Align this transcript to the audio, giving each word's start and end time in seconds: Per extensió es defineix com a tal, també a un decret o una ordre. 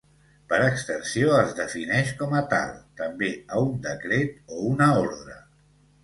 Per 0.51 0.57
extensió 0.67 1.33
es 1.41 1.51
defineix 1.59 2.13
com 2.21 2.33
a 2.39 2.41
tal, 2.53 2.71
també 3.01 3.29
a 3.57 3.61
un 3.65 3.75
decret 3.83 4.33
o 4.55 4.63
una 4.71 4.89
ordre. 5.03 5.37